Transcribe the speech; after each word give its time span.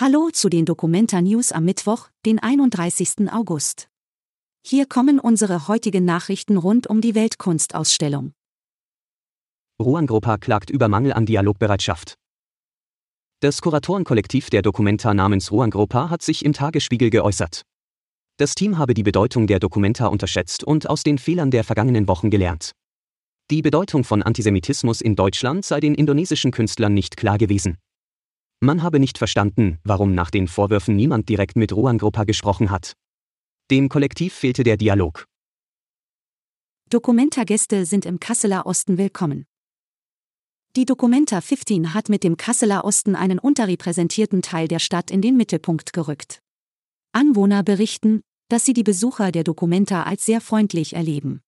Hallo 0.00 0.30
zu 0.32 0.48
den 0.48 0.64
Documenta 0.64 1.20
News 1.20 1.52
am 1.52 1.66
Mittwoch, 1.66 2.08
den 2.24 2.38
31. 2.38 3.30
August. 3.30 3.90
Hier 4.66 4.86
kommen 4.86 5.20
unsere 5.20 5.68
heutigen 5.68 6.06
Nachrichten 6.06 6.56
rund 6.56 6.86
um 6.86 7.02
die 7.02 7.14
Weltkunstausstellung. 7.14 8.32
Ruangrupa 9.78 10.38
klagt 10.38 10.70
über 10.70 10.88
Mangel 10.88 11.12
an 11.12 11.26
Dialogbereitschaft. 11.26 12.14
Das 13.40 13.60
Kuratorenkollektiv 13.60 14.48
der 14.48 14.62
Documenta 14.62 15.12
namens 15.12 15.52
Ruangrupa 15.52 16.08
hat 16.08 16.22
sich 16.22 16.46
im 16.46 16.54
Tagesspiegel 16.54 17.10
geäußert. 17.10 17.60
Das 18.38 18.54
Team 18.54 18.78
habe 18.78 18.94
die 18.94 19.02
Bedeutung 19.02 19.46
der 19.46 19.58
Documenta 19.58 20.06
unterschätzt 20.06 20.64
und 20.64 20.88
aus 20.88 21.02
den 21.02 21.18
Fehlern 21.18 21.50
der 21.50 21.62
vergangenen 21.62 22.08
Wochen 22.08 22.30
gelernt. 22.30 22.72
Die 23.50 23.60
Bedeutung 23.60 24.04
von 24.04 24.22
Antisemitismus 24.22 25.02
in 25.02 25.14
Deutschland 25.14 25.66
sei 25.66 25.78
den 25.78 25.94
indonesischen 25.94 26.52
Künstlern 26.52 26.94
nicht 26.94 27.18
klar 27.18 27.36
gewesen. 27.36 27.76
Man 28.62 28.82
habe 28.82 29.00
nicht 29.00 29.16
verstanden, 29.16 29.78
warum 29.84 30.14
nach 30.14 30.30
den 30.30 30.46
Vorwürfen 30.46 30.94
niemand 30.94 31.30
direkt 31.30 31.56
mit 31.56 31.72
Ruan 31.72 31.96
Gruppa 31.96 32.24
gesprochen 32.24 32.70
hat. 32.70 32.92
Dem 33.70 33.88
Kollektiv 33.88 34.34
fehlte 34.34 34.64
der 34.64 34.76
Dialog. 34.76 35.24
Dokumenta-Gäste 36.90 37.86
sind 37.86 38.04
im 38.04 38.20
Kasseler 38.20 38.66
Osten 38.66 38.98
willkommen. 38.98 39.46
Die 40.76 40.84
Documenta 40.84 41.40
15 41.40 41.94
hat 41.94 42.10
mit 42.10 42.22
dem 42.22 42.36
Kasseler 42.36 42.84
Osten 42.84 43.16
einen 43.16 43.38
unterrepräsentierten 43.38 44.42
Teil 44.42 44.68
der 44.68 44.78
Stadt 44.78 45.10
in 45.10 45.22
den 45.22 45.38
Mittelpunkt 45.38 45.94
gerückt. 45.94 46.40
Anwohner 47.12 47.62
berichten, 47.62 48.20
dass 48.50 48.66
sie 48.66 48.74
die 48.74 48.82
Besucher 48.82 49.32
der 49.32 49.44
Documenta 49.44 50.02
als 50.02 50.26
sehr 50.26 50.42
freundlich 50.42 50.92
erleben. 50.92 51.40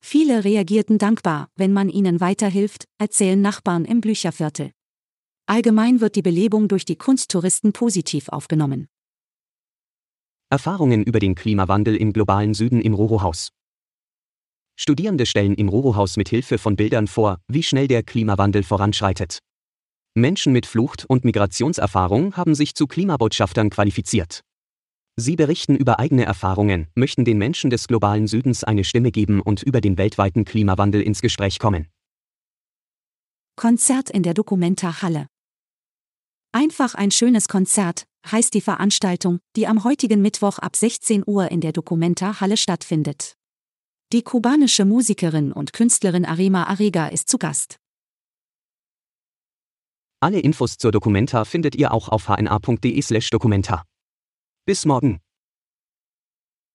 Viele 0.00 0.42
reagierten 0.42 0.98
dankbar, 0.98 1.50
wenn 1.54 1.72
man 1.72 1.88
ihnen 1.88 2.20
weiterhilft, 2.20 2.88
erzählen 2.98 3.40
Nachbarn 3.40 3.84
im 3.84 4.00
Blücherviertel. 4.00 4.72
Allgemein 5.52 6.00
wird 6.00 6.16
die 6.16 6.22
Belebung 6.22 6.66
durch 6.66 6.86
die 6.86 6.96
Kunsttouristen 6.96 7.74
positiv 7.74 8.30
aufgenommen. 8.30 8.88
Erfahrungen 10.48 11.04
über 11.04 11.18
den 11.18 11.34
Klimawandel 11.34 11.94
im 11.94 12.14
globalen 12.14 12.54
Süden 12.54 12.80
im 12.80 12.94
Roro-Haus. 12.94 13.50
Studierende 14.76 15.26
stellen 15.26 15.54
im 15.54 15.68
Roro-Haus 15.68 16.16
mit 16.16 16.30
Hilfe 16.30 16.56
von 16.56 16.74
Bildern 16.74 17.06
vor, 17.06 17.36
wie 17.48 17.62
schnell 17.62 17.86
der 17.86 18.02
Klimawandel 18.02 18.62
voranschreitet. 18.62 19.40
Menschen 20.14 20.54
mit 20.54 20.64
Flucht- 20.64 21.04
und 21.04 21.22
Migrationserfahrung 21.26 22.34
haben 22.34 22.54
sich 22.54 22.74
zu 22.74 22.86
Klimabotschaftern 22.86 23.68
qualifiziert. 23.68 24.40
Sie 25.16 25.36
berichten 25.36 25.76
über 25.76 25.98
eigene 25.98 26.24
Erfahrungen, 26.24 26.86
möchten 26.94 27.26
den 27.26 27.36
Menschen 27.36 27.68
des 27.68 27.88
globalen 27.88 28.26
Südens 28.26 28.64
eine 28.64 28.84
Stimme 28.84 29.10
geben 29.10 29.42
und 29.42 29.62
über 29.62 29.82
den 29.82 29.98
weltweiten 29.98 30.46
Klimawandel 30.46 31.02
ins 31.02 31.20
Gespräch 31.20 31.58
kommen. 31.58 31.88
Konzert 33.54 34.08
in 34.08 34.22
der 34.22 34.32
Documenta 34.32 35.02
Halle. 35.02 35.26
Einfach 36.62 36.94
ein 36.94 37.10
schönes 37.10 37.48
Konzert 37.48 38.04
heißt 38.30 38.54
die 38.54 38.60
Veranstaltung, 38.60 39.40
die 39.56 39.66
am 39.66 39.82
heutigen 39.82 40.22
Mittwoch 40.22 40.60
ab 40.60 40.76
16 40.76 41.24
Uhr 41.26 41.50
in 41.50 41.60
der 41.60 41.72
Documenta 41.72 42.40
Halle 42.40 42.56
stattfindet. 42.56 43.36
Die 44.12 44.22
kubanische 44.22 44.84
Musikerin 44.84 45.50
und 45.50 45.72
Künstlerin 45.72 46.24
Arima 46.24 46.62
Arega 46.68 47.08
ist 47.08 47.28
zu 47.28 47.38
Gast. 47.38 47.78
Alle 50.20 50.38
Infos 50.38 50.76
zur 50.78 50.92
Documenta 50.92 51.44
findet 51.44 51.74
ihr 51.74 51.92
auch 51.92 52.08
auf 52.08 52.28
hna.de/documenta. 52.28 53.82
Bis 54.64 54.84
morgen. 54.84 55.18